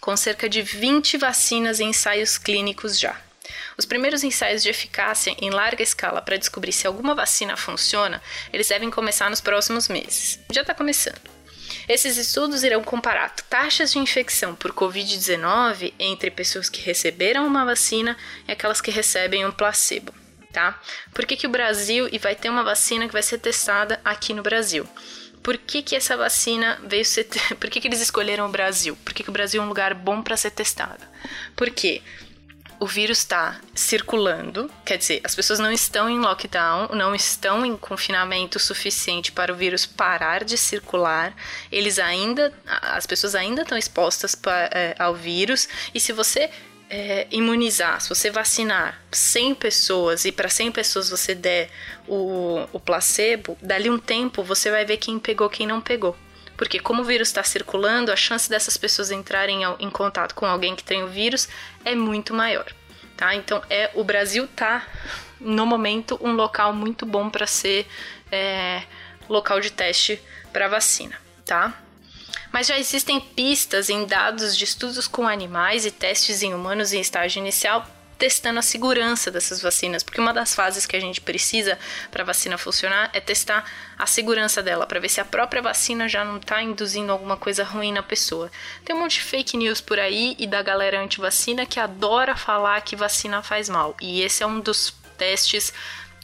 com 0.00 0.16
cerca 0.16 0.48
de 0.48 0.62
20 0.62 1.18
vacinas 1.18 1.78
em 1.78 1.90
ensaios 1.90 2.38
clínicos 2.38 2.98
já. 2.98 3.20
Os 3.76 3.84
primeiros 3.84 4.24
ensaios 4.24 4.62
de 4.62 4.70
eficácia 4.70 5.34
em 5.40 5.50
larga 5.50 5.82
escala 5.82 6.22
para 6.22 6.36
descobrir 6.36 6.72
se 6.72 6.86
alguma 6.86 7.14
vacina 7.14 7.56
funciona, 7.56 8.22
eles 8.52 8.68
devem 8.68 8.90
começar 8.90 9.28
nos 9.30 9.40
próximos 9.40 9.88
meses. 9.88 10.38
Já 10.52 10.62
está 10.62 10.74
começando. 10.74 11.20
Esses 11.88 12.16
estudos 12.16 12.64
irão 12.64 12.82
comparar 12.82 13.30
taxas 13.30 13.92
de 13.92 13.98
infecção 13.98 14.54
por 14.54 14.72
Covid-19 14.72 15.92
entre 15.98 16.30
pessoas 16.30 16.68
que 16.68 16.80
receberam 16.80 17.46
uma 17.46 17.64
vacina 17.64 18.16
e 18.48 18.52
aquelas 18.52 18.80
que 18.80 18.90
recebem 18.90 19.44
um 19.44 19.52
placebo 19.52 20.12
tá? 20.54 20.80
Por 21.12 21.26
que, 21.26 21.36
que 21.36 21.48
o 21.48 21.50
Brasil 21.50 22.08
e 22.12 22.16
vai 22.16 22.36
ter 22.36 22.48
uma 22.48 22.62
vacina 22.62 23.06
que 23.08 23.12
vai 23.12 23.22
ser 23.24 23.38
testada 23.38 24.00
aqui 24.04 24.32
no 24.32 24.42
Brasil? 24.42 24.88
Por 25.42 25.58
que, 25.58 25.82
que 25.82 25.94
essa 25.94 26.16
vacina 26.16 26.80
veio 26.86 27.04
ser. 27.04 27.26
Por 27.60 27.68
que, 27.68 27.78
que 27.78 27.86
eles 27.86 28.00
escolheram 28.00 28.46
o 28.46 28.48
Brasil? 28.48 28.96
Por 29.04 29.12
que, 29.12 29.22
que 29.22 29.28
o 29.28 29.32
Brasil 29.32 29.60
é 29.60 29.64
um 29.64 29.68
lugar 29.68 29.92
bom 29.92 30.22
para 30.22 30.38
ser 30.38 30.52
testado? 30.52 31.04
Porque 31.54 32.00
o 32.80 32.86
vírus 32.86 33.18
está 33.18 33.60
circulando, 33.74 34.70
quer 34.84 34.98
dizer, 34.98 35.20
as 35.24 35.34
pessoas 35.34 35.58
não 35.58 35.72
estão 35.72 36.08
em 36.08 36.18
lockdown, 36.18 36.88
não 36.92 37.14
estão 37.14 37.64
em 37.64 37.76
confinamento 37.76 38.58
suficiente 38.58 39.32
para 39.32 39.52
o 39.52 39.56
vírus 39.56 39.86
parar 39.86 40.44
de 40.44 40.58
circular. 40.58 41.34
Eles 41.70 41.98
ainda, 41.98 42.52
as 42.66 43.06
pessoas 43.06 43.34
ainda 43.34 43.62
estão 43.62 43.78
expostas 43.78 44.34
pra, 44.34 44.68
é, 44.72 44.94
ao 44.98 45.14
vírus. 45.14 45.68
E 45.94 46.00
se 46.00 46.12
você 46.12 46.50
é, 46.90 47.26
imunizar, 47.30 48.00
se 48.00 48.08
você 48.08 48.30
vacinar 48.30 49.00
100 49.10 49.54
pessoas 49.54 50.24
e 50.24 50.32
para 50.32 50.48
100 50.48 50.72
pessoas 50.72 51.10
você 51.10 51.34
der 51.34 51.70
o, 52.06 52.66
o 52.72 52.80
placebo, 52.80 53.56
dali 53.62 53.88
um 53.88 53.98
tempo 53.98 54.42
você 54.42 54.70
vai 54.70 54.84
ver 54.84 54.98
quem 54.98 55.18
pegou, 55.18 55.48
quem 55.48 55.66
não 55.66 55.80
pegou. 55.80 56.16
Porque 56.56 56.78
como 56.78 57.02
o 57.02 57.04
vírus 57.04 57.28
está 57.28 57.42
circulando, 57.42 58.12
a 58.12 58.16
chance 58.16 58.48
dessas 58.48 58.76
pessoas 58.76 59.10
entrarem 59.10 59.62
em 59.78 59.90
contato 59.90 60.34
com 60.34 60.46
alguém 60.46 60.76
que 60.76 60.84
tem 60.84 61.02
o 61.02 61.08
vírus 61.08 61.48
é 61.84 61.94
muito 61.94 62.32
maior, 62.32 62.72
tá? 63.16 63.34
Então 63.34 63.62
é 63.68 63.90
o 63.94 64.04
Brasil 64.04 64.46
tá 64.48 64.86
no 65.40 65.66
momento 65.66 66.18
um 66.22 66.32
local 66.32 66.72
muito 66.72 67.04
bom 67.04 67.28
para 67.28 67.46
ser 67.46 67.86
é, 68.30 68.82
local 69.28 69.60
de 69.60 69.70
teste 69.70 70.20
para 70.52 70.68
vacina, 70.68 71.16
tá? 71.44 71.80
mas 72.54 72.68
já 72.68 72.78
existem 72.78 73.18
pistas 73.18 73.90
em 73.90 74.06
dados 74.06 74.56
de 74.56 74.62
estudos 74.62 75.08
com 75.08 75.26
animais 75.26 75.84
e 75.84 75.90
testes 75.90 76.40
em 76.40 76.54
humanos 76.54 76.92
em 76.92 77.00
estágio 77.00 77.40
inicial 77.40 77.84
testando 78.24 78.58
a 78.58 78.62
segurança 78.62 79.30
dessas 79.30 79.60
vacinas, 79.60 80.02
porque 80.02 80.18
uma 80.18 80.32
das 80.32 80.54
fases 80.54 80.86
que 80.86 80.96
a 80.96 81.00
gente 81.00 81.20
precisa 81.20 81.78
para 82.10 82.22
a 82.22 82.24
vacina 82.24 82.56
funcionar 82.56 83.10
é 83.12 83.20
testar 83.20 83.70
a 83.98 84.06
segurança 84.06 84.62
dela, 84.62 84.86
para 84.86 84.98
ver 84.98 85.10
se 85.10 85.20
a 85.20 85.26
própria 85.26 85.60
vacina 85.60 86.08
já 86.08 86.24
não 86.24 86.38
está 86.38 86.62
induzindo 86.62 87.12
alguma 87.12 87.36
coisa 87.36 87.62
ruim 87.62 87.92
na 87.92 88.02
pessoa. 88.02 88.50
Tem 88.82 88.96
um 88.96 89.00
monte 89.00 89.16
de 89.16 89.24
fake 89.24 89.58
news 89.58 89.82
por 89.82 89.98
aí 89.98 90.34
e 90.38 90.46
da 90.46 90.62
galera 90.62 91.02
anti-vacina 91.02 91.66
que 91.66 91.78
adora 91.78 92.34
falar 92.34 92.80
que 92.80 92.96
vacina 92.96 93.42
faz 93.42 93.68
mal, 93.68 93.94
e 94.00 94.22
esse 94.22 94.42
é 94.42 94.46
um 94.46 94.58
dos 94.58 94.94
testes 95.18 95.70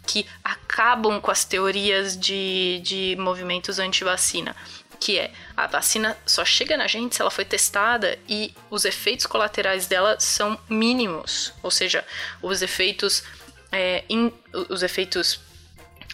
que 0.07 0.25
acabam 0.43 1.21
com 1.21 1.31
as 1.31 1.45
teorias 1.45 2.19
de, 2.19 2.81
de 2.83 3.15
movimentos 3.19 3.79
anti-vacina 3.79 4.57
que 5.01 5.19
é 5.19 5.33
a 5.57 5.67
vacina 5.67 6.17
só 6.27 6.45
chega 6.45 6.77
na 6.77 6.87
gente 6.87 7.17
se 7.17 7.23
ela 7.23 7.31
foi 7.31 7.45
testada 7.45 8.19
e 8.29 8.55
os 8.71 8.85
efeitos 8.85 9.27
colaterais 9.27 9.87
dela 9.87 10.21
são 10.21 10.61
mínimos, 10.69 11.55
ou 11.63 11.71
seja, 11.71 12.05
os 12.43 12.61
efeitos 12.61 13.25
é, 13.73 14.05
in, 14.09 14.31
os 14.69 14.83
efeitos 14.83 15.41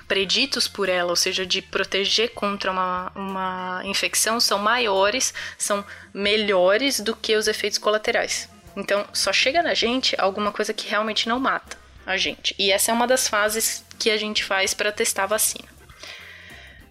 preditos 0.07 0.69
por 0.69 0.89
ela, 0.89 1.11
ou 1.11 1.17
seja, 1.17 1.45
de 1.45 1.61
proteger 1.61 2.31
contra 2.31 2.71
uma, 2.71 3.11
uma 3.15 3.83
infecção, 3.85 4.39
são 4.39 4.59
maiores, 4.59 5.35
são 5.59 5.85
melhores 6.15 7.01
do 7.01 7.15
que 7.15 7.35
os 7.35 7.49
efeitos 7.49 7.79
colaterais. 7.79 8.49
Então, 8.77 9.05
só 9.13 9.33
chega 9.33 9.63
na 9.63 9.75
gente 9.75 10.15
alguma 10.19 10.53
coisa 10.53 10.73
que 10.73 10.89
realmente 10.89 11.29
não 11.29 11.41
mata 11.41 11.77
a 12.05 12.17
gente. 12.17 12.55
E 12.59 12.71
essa 12.71 12.93
é 12.93 12.95
uma 12.95 13.07
das 13.07 13.27
fases 13.27 13.85
que 13.99 14.11
a 14.11 14.17
gente 14.17 14.45
faz 14.45 14.75
para 14.75 14.93
testar 14.93 15.25
a 15.25 15.29
vacina. 15.29 15.76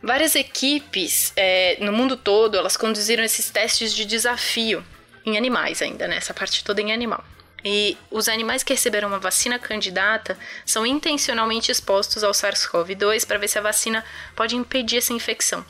Várias 0.06 0.36
equipes 0.36 1.34
é, 1.36 1.78
no 1.82 1.92
mundo 1.92 2.16
todo 2.16 2.56
elas 2.56 2.78
conduziram 2.78 3.24
esses 3.24 3.50
testes 3.50 3.92
de 3.92 4.06
desafio 4.06 4.86
em 5.26 5.36
animais 5.36 5.82
ainda, 5.82 6.08
né? 6.08 6.18
Essa 6.18 6.32
parte 6.32 6.64
toda 6.64 6.80
em 6.80 6.94
animal. 6.94 7.26
E 7.64 7.98
os 8.12 8.30
animais 8.30 8.62
que 8.62 8.72
receberam 8.72 9.08
uma 9.08 9.18
vacina 9.18 9.58
candidata 9.58 10.38
são 10.64 10.86
intencionalmente 10.86 11.72
expostos 11.72 12.24
ao 12.24 12.34
SARS-CoV-2 12.34 13.26
para 13.26 13.40
ver 13.40 13.48
se 13.48 13.58
a 13.58 13.64
vacina 13.64 14.06
pode 14.36 14.56
impedir 14.56 14.98
essa 14.98 15.12
infecção. 15.12 15.66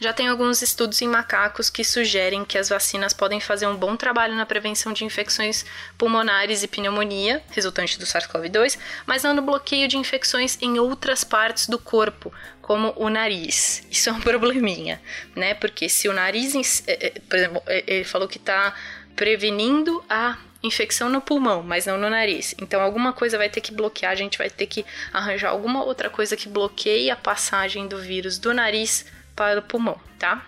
Já 0.00 0.12
tem 0.12 0.28
alguns 0.28 0.62
estudos 0.62 1.00
em 1.02 1.08
macacos 1.08 1.70
que 1.70 1.84
sugerem 1.84 2.44
que 2.44 2.58
as 2.58 2.68
vacinas 2.68 3.12
podem 3.12 3.40
fazer 3.40 3.66
um 3.66 3.76
bom 3.76 3.96
trabalho 3.96 4.34
na 4.34 4.46
prevenção 4.46 4.92
de 4.92 5.04
infecções 5.04 5.64
pulmonares 5.96 6.62
e 6.62 6.68
pneumonia, 6.68 7.42
resultante 7.50 7.98
do 7.98 8.06
SARS-CoV-2, 8.06 8.78
mas 9.06 9.22
não 9.22 9.34
no 9.34 9.42
bloqueio 9.42 9.88
de 9.88 9.96
infecções 9.96 10.58
em 10.60 10.78
outras 10.78 11.24
partes 11.24 11.66
do 11.66 11.78
corpo, 11.78 12.32
como 12.60 12.92
o 12.96 13.08
nariz. 13.08 13.86
Isso 13.90 14.08
é 14.08 14.12
um 14.12 14.20
probleminha, 14.22 15.00
né? 15.34 15.54
Porque 15.54 15.88
se 15.88 16.08
o 16.08 16.12
nariz, 16.12 16.82
é, 16.86 17.06
é, 17.06 17.10
por 17.28 17.36
exemplo, 17.36 17.62
é, 17.66 17.84
ele 17.86 18.04
falou 18.04 18.28
que 18.28 18.38
está 18.38 18.74
prevenindo 19.14 20.02
a 20.08 20.38
infecção 20.62 21.08
no 21.08 21.20
pulmão, 21.20 21.62
mas 21.62 21.86
não 21.86 21.98
no 21.98 22.08
nariz. 22.08 22.54
Então 22.60 22.80
alguma 22.80 23.12
coisa 23.12 23.36
vai 23.36 23.48
ter 23.48 23.60
que 23.60 23.72
bloquear, 23.72 24.12
a 24.12 24.16
gente 24.16 24.38
vai 24.38 24.48
ter 24.48 24.66
que 24.66 24.84
arranjar 25.12 25.50
alguma 25.50 25.84
outra 25.84 26.08
coisa 26.08 26.36
que 26.36 26.48
bloqueie 26.48 27.10
a 27.10 27.16
passagem 27.16 27.88
do 27.88 27.98
vírus 27.98 28.38
do 28.38 28.54
nariz 28.54 29.04
para 29.42 29.58
o 29.58 29.62
pulmão, 29.62 29.98
tá? 30.18 30.46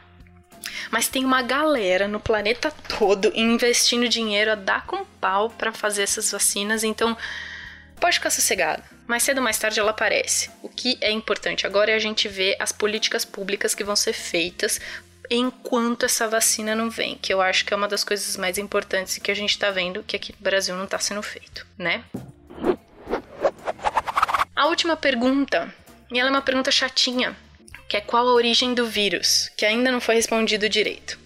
Mas 0.91 1.09
tem 1.09 1.25
uma 1.25 1.43
galera 1.43 2.07
no 2.07 2.21
planeta 2.21 2.73
todo 2.89 3.33
investindo 3.35 4.09
dinheiro 4.09 4.53
a 4.53 4.55
dar 4.55 4.87
com 4.87 5.05
pau 5.21 5.51
para 5.51 5.73
fazer 5.73 6.03
essas 6.03 6.31
vacinas, 6.31 6.85
então 6.85 7.17
pode 8.01 8.17
ficar 8.17 8.31
sossegado. 8.31 8.83
Mais 9.07 9.23
cedo 9.23 9.39
ou 9.39 9.45
mais 9.45 9.59
tarde 9.59 9.81
ela 9.81 9.91
aparece. 9.91 10.51
O 10.63 10.69
que 10.69 10.97
é 11.01 11.11
importante 11.11 11.67
agora 11.67 11.91
é 11.91 11.95
a 11.95 11.99
gente 11.99 12.29
ver 12.29 12.57
as 12.61 12.71
políticas 12.71 13.25
públicas 13.25 13.75
que 13.75 13.85
vão 13.85 13.97
ser 13.97 14.13
feitas 14.13 14.81
enquanto 15.29 16.05
essa 16.05 16.29
vacina 16.29 16.75
não 16.75 16.89
vem, 16.89 17.17
que 17.17 17.33
eu 17.33 17.41
acho 17.41 17.65
que 17.65 17.75
é 17.75 17.77
uma 17.77 17.89
das 17.89 18.05
coisas 18.05 18.37
mais 18.37 18.59
importantes 18.59 19.19
que 19.19 19.31
a 19.31 19.35
gente 19.35 19.51
está 19.51 19.71
vendo 19.71 20.05
que 20.05 20.15
aqui 20.15 20.33
no 20.33 20.43
Brasil 20.43 20.77
não 20.77 20.85
está 20.85 20.99
sendo 20.99 21.23
feito, 21.23 21.67
né? 21.77 22.05
A 24.55 24.67
última 24.67 24.97
pergunta, 24.97 25.73
e 26.13 26.21
ela 26.21 26.29
é 26.29 26.31
uma 26.31 26.43
pergunta 26.43 26.71
chatinha, 26.71 27.37
que 27.95 27.99
é 27.99 28.01
qual 28.01 28.27
a 28.27 28.33
origem 28.33 28.75
do 28.75 28.85
vírus, 28.85 29.49
que 29.57 29.65
ainda 29.65 29.93
não 29.93 30.01
foi 30.01 30.17
respondido 30.17 30.69
direito. 30.69 31.17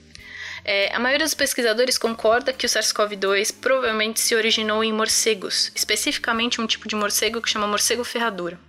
É, 0.62 0.94
a 0.94 0.98
maioria 0.98 1.24
dos 1.24 1.32
pesquisadores 1.32 1.96
concorda 1.96 2.52
que 2.52 2.66
o 2.66 2.68
SARS-CoV-2 2.68 3.54
provavelmente 3.58 4.20
se 4.20 4.34
originou 4.34 4.84
em 4.84 4.92
morcegos, 4.92 5.72
especificamente 5.74 6.60
um 6.60 6.66
tipo 6.66 6.86
de 6.86 6.94
morcego 6.94 7.40
que 7.40 7.48
chama 7.48 7.66
morcego 7.66 8.04
ferradura. 8.04 8.60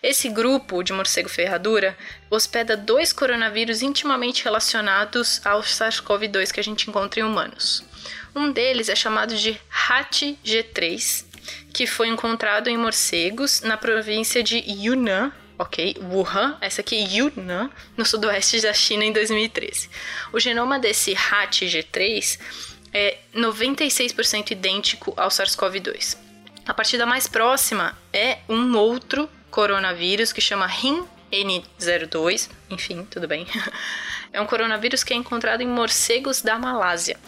Esse 0.00 0.28
grupo 0.28 0.84
de 0.84 0.92
morcego 0.92 1.28
ferradura 1.28 1.98
hospeda 2.30 2.76
dois 2.76 3.12
coronavírus 3.12 3.82
intimamente 3.82 4.44
relacionados 4.44 5.44
ao 5.44 5.60
SARS-CoV-2 5.60 6.52
que 6.52 6.60
a 6.60 6.64
gente 6.64 6.88
encontra 6.88 7.18
em 7.18 7.24
humanos. 7.24 7.82
Um 8.32 8.52
deles 8.52 8.88
é 8.88 8.94
chamado 8.94 9.34
de 9.34 9.60
HAT-G3 9.88 11.24
que 11.72 11.84
foi 11.84 12.06
encontrado 12.06 12.68
em 12.68 12.76
morcegos 12.76 13.60
na 13.62 13.76
província 13.76 14.40
de 14.40 14.58
Yunnan, 14.58 15.32
ok? 15.60 15.96
Wuhan, 16.00 16.56
essa 16.60 16.80
aqui 16.80 16.96
Yunnan, 16.96 17.70
no 17.94 18.04
sudoeste 18.04 18.62
da 18.62 18.72
China 18.72 19.04
em 19.04 19.12
2013. 19.12 19.90
O 20.32 20.40
genoma 20.40 20.78
desse 20.78 21.12
HAT 21.12 21.66
G3 21.66 22.40
é 22.94 23.18
96% 23.34 24.52
idêntico 24.52 25.12
ao 25.18 25.28
SARS-CoV-2. 25.28 26.16
A 26.66 26.72
partida 26.72 27.04
mais 27.04 27.28
próxima 27.28 27.96
é 28.10 28.38
um 28.48 28.74
outro 28.74 29.28
coronavírus 29.50 30.32
que 30.32 30.40
chama 30.40 30.66
RIN 30.66 31.04
N02, 31.30 32.48
enfim, 32.70 33.06
tudo 33.10 33.28
bem. 33.28 33.46
É 34.32 34.40
um 34.40 34.46
coronavírus 34.46 35.02
que 35.02 35.12
é 35.12 35.16
encontrado 35.16 35.60
em 35.60 35.66
morcegos 35.66 36.40
da 36.40 36.56
Malásia, 36.56 37.18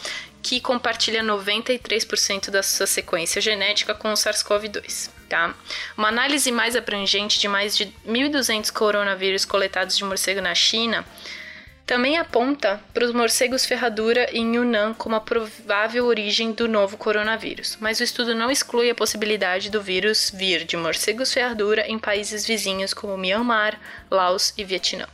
que 0.42 0.60
compartilha 0.60 1.22
93% 1.22 2.50
da 2.50 2.62
sua 2.62 2.86
sequência 2.86 3.40
genética 3.40 3.94
com 3.94 4.10
o 4.10 4.16
SARS-CoV-2. 4.16 5.10
Tá? 5.28 5.54
Uma 5.96 6.08
análise 6.08 6.50
mais 6.52 6.76
abrangente 6.76 7.38
de 7.40 7.48
mais 7.48 7.76
de 7.76 7.86
1.200 8.06 8.70
coronavírus 8.70 9.44
coletados 9.44 9.96
de 9.96 10.04
morcego 10.04 10.42
na 10.42 10.54
China 10.54 11.06
também 11.86 12.16
aponta 12.16 12.80
para 12.94 13.04
os 13.04 13.12
morcegos 13.12 13.66
ferradura 13.66 14.28
em 14.32 14.54
Yunnan 14.54 14.94
como 14.94 15.16
a 15.16 15.20
provável 15.20 16.06
origem 16.06 16.52
do 16.52 16.68
novo 16.68 16.96
coronavírus, 16.96 17.76
mas 17.80 17.98
o 17.98 18.04
estudo 18.04 18.34
não 18.34 18.50
exclui 18.50 18.88
a 18.88 18.94
possibilidade 18.94 19.68
do 19.68 19.82
vírus 19.82 20.30
vir 20.34 20.64
de 20.64 20.76
morcegos 20.76 21.32
ferradura 21.32 21.86
em 21.86 21.98
países 21.98 22.46
vizinhos 22.46 22.94
como 22.94 23.18
Myanmar, 23.18 23.80
Laos 24.10 24.54
e 24.56 24.64
Vietnã. 24.64 25.06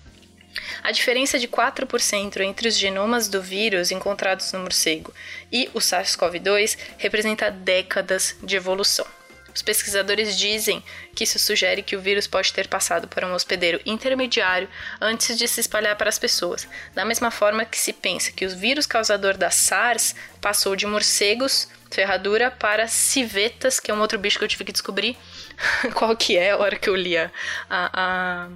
A 0.82 0.90
diferença 0.90 1.38
de 1.38 1.48
4% 1.48 2.40
entre 2.40 2.68
os 2.68 2.78
genomas 2.78 3.28
do 3.28 3.42
vírus 3.42 3.90
encontrados 3.90 4.52
no 4.52 4.60
morcego 4.60 5.12
e 5.52 5.68
o 5.74 5.78
SARS-CoV-2 5.78 6.76
representa 6.98 7.50
décadas 7.50 8.36
de 8.42 8.56
evolução. 8.56 9.06
Os 9.54 9.62
pesquisadores 9.62 10.38
dizem 10.38 10.84
que 11.16 11.24
isso 11.24 11.36
sugere 11.36 11.82
que 11.82 11.96
o 11.96 12.00
vírus 12.00 12.28
pode 12.28 12.52
ter 12.52 12.68
passado 12.68 13.08
por 13.08 13.24
um 13.24 13.34
hospedeiro 13.34 13.80
intermediário 13.84 14.68
antes 15.00 15.36
de 15.36 15.48
se 15.48 15.60
espalhar 15.60 15.96
para 15.96 16.08
as 16.08 16.18
pessoas, 16.18 16.68
da 16.94 17.04
mesma 17.04 17.28
forma 17.30 17.64
que 17.64 17.76
se 17.76 17.92
pensa 17.92 18.30
que 18.30 18.46
o 18.46 18.56
vírus 18.56 18.86
causador 18.86 19.36
da 19.36 19.50
SARS 19.50 20.14
passou 20.40 20.76
de 20.76 20.86
morcegos, 20.86 21.68
ferradura, 21.90 22.52
para 22.52 22.86
civetas, 22.86 23.80
que 23.80 23.90
é 23.90 23.94
um 23.94 24.00
outro 24.00 24.16
bicho 24.16 24.38
que 24.38 24.44
eu 24.44 24.48
tive 24.48 24.64
que 24.64 24.72
descobrir 24.72 25.16
qual 25.94 26.16
que 26.16 26.36
é 26.36 26.52
a 26.52 26.58
hora 26.58 26.76
que 26.76 26.88
eu 26.88 26.94
li 26.94 27.16
a, 27.16 27.30
a, 27.68 28.48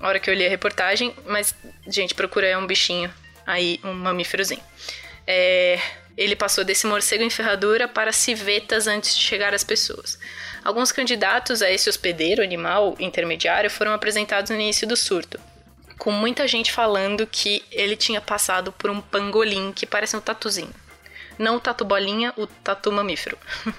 a 0.00 0.08
hora 0.08 0.20
que 0.20 0.28
eu 0.28 0.34
li 0.34 0.46
a 0.46 0.50
reportagem, 0.50 1.14
mas, 1.26 1.54
gente, 1.86 2.14
procura 2.14 2.46
é 2.46 2.56
um 2.56 2.66
bichinho 2.66 3.12
aí, 3.46 3.80
um 3.82 3.92
mamíferozinho. 3.92 4.62
É, 5.26 5.80
ele 6.16 6.34
passou 6.34 6.64
desse 6.64 6.86
morcego 6.86 7.22
em 7.22 7.30
ferradura 7.30 7.86
para 7.86 8.12
civetas 8.12 8.86
antes 8.86 9.16
de 9.16 9.22
chegar 9.22 9.54
às 9.54 9.64
pessoas. 9.64 10.18
Alguns 10.64 10.90
candidatos 10.90 11.62
a 11.62 11.70
esse 11.70 11.88
hospedeiro 11.88 12.42
animal 12.42 12.96
intermediário 12.98 13.70
foram 13.70 13.92
apresentados 13.92 14.50
no 14.50 14.56
início 14.56 14.86
do 14.86 14.96
surto, 14.96 15.38
com 15.98 16.10
muita 16.10 16.48
gente 16.48 16.72
falando 16.72 17.26
que 17.26 17.64
ele 17.70 17.96
tinha 17.96 18.20
passado 18.20 18.72
por 18.72 18.90
um 18.90 19.00
pangolim 19.00 19.72
que 19.72 19.86
parece 19.86 20.16
um 20.16 20.20
tatuzinho. 20.20 20.74
Não 21.38 21.56
o 21.56 21.60
tatu 21.60 21.84
bolinha, 21.84 22.32
o 22.36 22.46
tatu 22.46 22.90
mamífero. 22.90 23.38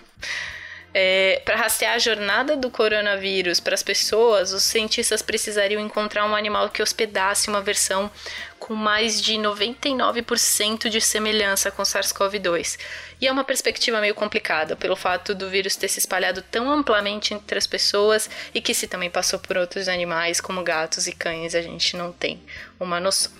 É, 0.99 1.43
para 1.45 1.55
rastrear 1.55 1.93
a 1.93 1.99
jornada 1.99 2.57
do 2.57 2.71
coronavírus 2.71 3.59
para 3.59 3.75
as 3.75 3.83
pessoas, 3.83 4.51
os 4.51 4.63
cientistas 4.63 5.21
precisariam 5.21 5.79
encontrar 5.79 6.25
um 6.25 6.35
animal 6.35 6.71
que 6.71 6.81
hospedasse 6.81 7.49
uma 7.49 7.61
versão 7.61 8.09
com 8.57 8.73
mais 8.73 9.21
de 9.21 9.35
99% 9.35 10.89
de 10.89 10.99
semelhança 10.99 11.69
com 11.69 11.83
SARS-CoV-2. 11.83 12.79
E 13.21 13.27
é 13.27 13.31
uma 13.31 13.43
perspectiva 13.43 14.01
meio 14.01 14.15
complicada, 14.15 14.75
pelo 14.75 14.95
fato 14.95 15.35
do 15.35 15.47
vírus 15.51 15.75
ter 15.75 15.87
se 15.87 15.99
espalhado 15.99 16.41
tão 16.41 16.71
amplamente 16.71 17.31
entre 17.31 17.59
as 17.59 17.67
pessoas 17.67 18.27
e 18.51 18.59
que 18.59 18.73
se 18.73 18.87
também 18.87 19.11
passou 19.11 19.37
por 19.37 19.55
outros 19.55 19.87
animais, 19.87 20.41
como 20.41 20.63
gatos 20.63 21.05
e 21.05 21.11
cães, 21.11 21.53
a 21.53 21.61
gente 21.61 21.95
não 21.95 22.11
tem 22.11 22.41
uma 22.79 22.99
noção. 22.99 23.31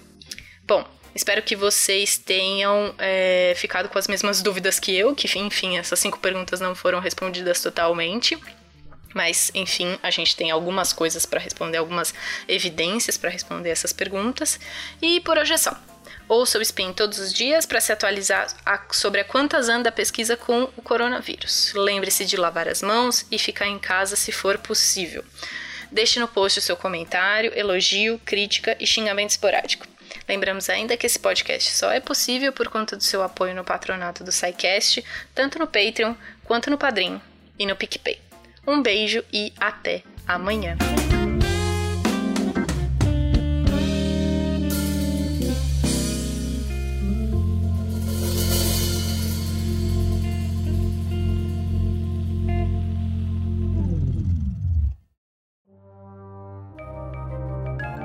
Bom, 0.64 0.86
Espero 1.18 1.42
que 1.42 1.56
vocês 1.56 2.16
tenham 2.16 2.94
é, 3.00 3.52
ficado 3.58 3.90
com 3.90 3.98
as 3.98 4.08
mesmas 4.08 4.44
dúvidas 4.44 4.80
que 4.80 4.96
eu, 4.96 5.16
que 5.16 5.28
enfim, 5.40 5.76
essas 5.76 5.98
cinco 5.98 6.20
perguntas 6.20 6.60
não 6.60 6.76
foram 6.76 7.00
respondidas 7.00 7.60
totalmente. 7.60 8.38
Mas, 9.16 9.50
enfim, 9.56 9.98
a 10.04 10.12
gente 10.12 10.36
tem 10.36 10.52
algumas 10.52 10.94
coisas 10.94 11.26
para 11.26 11.40
responder, 11.40 11.78
algumas 11.78 12.14
evidências 12.48 13.18
para 13.18 13.32
responder 13.32 13.72
essas 13.72 13.92
perguntas. 13.92 14.60
E 15.02 15.20
por 15.22 15.40
hoje 15.40 15.54
é 15.54 15.58
só. 15.58 15.76
Ouça 16.30 16.60
o 16.60 16.62
Spin 16.62 16.94
todos 16.94 17.18
os 17.18 17.34
dias 17.34 17.66
para 17.66 17.82
se 17.82 17.92
atualizar 17.92 18.56
a, 18.64 18.80
sobre 18.92 19.22
a 19.22 19.26
quantas 19.26 19.70
anda 19.70 19.90
a 19.90 19.92
pesquisa 19.92 20.38
com 20.38 20.70
o 20.78 20.84
coronavírus. 20.84 21.74
Lembre-se 21.74 22.26
de 22.26 22.38
lavar 22.38 22.68
as 22.68 22.84
mãos 22.84 23.26
e 23.32 23.40
ficar 23.40 23.66
em 23.66 23.80
casa 23.80 24.16
se 24.16 24.32
for 24.32 24.60
possível. 24.60 25.26
Deixe 25.92 26.20
no 26.20 26.28
post 26.28 26.60
o 26.60 26.62
seu 26.62 26.78
comentário, 26.78 27.52
elogio, 27.58 28.22
crítica 28.24 28.78
e 28.80 28.86
xingamento 28.86 29.32
esporádico. 29.32 29.97
Lembramos 30.28 30.70
ainda 30.70 30.98
que 30.98 31.06
esse 31.06 31.18
podcast 31.18 31.72
só 31.72 31.92
é 31.92 32.00
possível 32.00 32.52
por 32.52 32.68
conta 32.68 32.98
do 32.98 33.04
seu 33.04 33.24
apoio 33.24 33.56
no 33.56 33.64
patronato 33.64 34.24
do 34.24 34.32
SciCast, 34.32 35.04
tanto 35.34 35.58
no 35.58 35.68
Patreon 35.68 36.16
quanto 36.44 36.70
no 36.70 36.78
Padrim 36.78 37.22
e 37.58 37.66
no 37.66 37.76
PicPay. 37.76 38.20
Um 38.66 38.82
beijo 38.82 39.24
e 39.32 39.54
até 39.58 40.04
amanhã! 40.28 40.76